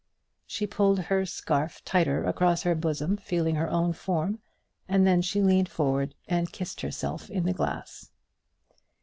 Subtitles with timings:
[0.47, 4.39] She pulled her scarf tighter across her bosom, feeling her own form,
[4.87, 8.09] and then she leaned forward and kissed herself in the glass.